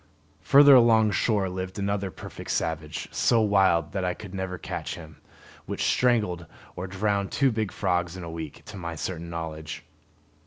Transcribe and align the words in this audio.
Further 0.41 0.73
along 0.73 1.11
shore 1.11 1.47
lived 1.47 1.77
another, 1.77 2.07
a 2.07 2.11
perfect 2.11 2.49
savage, 2.49 3.07
so 3.11 3.39
wild 3.39 3.91
that 3.91 4.03
I 4.03 4.15
could 4.15 4.33
never 4.33 4.57
catch 4.57 4.95
him, 4.95 5.17
which 5.67 5.83
strangled 5.85 6.47
or 6.75 6.87
drowned 6.87 7.31
two 7.31 7.51
big 7.51 7.71
frogs 7.71 8.17
in 8.17 8.23
a 8.23 8.31
week, 8.31 8.63
to 8.65 8.77
my 8.77 8.95
certain 8.95 9.29
knowledge. 9.29 9.85